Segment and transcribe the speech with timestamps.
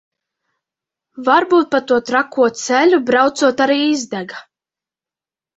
[1.27, 4.41] Varbūt pa to trako ceļu braucot arī izdega.